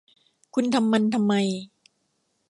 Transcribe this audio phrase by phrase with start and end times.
[0.53, 1.33] คุณทำมันทำไม